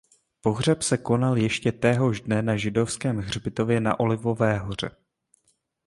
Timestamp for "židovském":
2.57-3.17